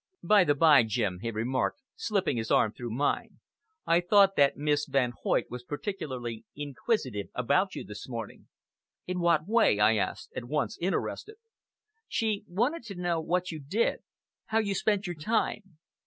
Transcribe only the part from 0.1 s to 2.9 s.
"By the bye, Jim," he remarked, slipping his arm through